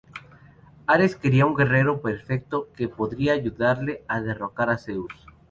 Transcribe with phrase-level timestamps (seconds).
[0.87, 5.13] Ares quería un guerrero perfecto que podría ayudarle a derrocar a Zeus.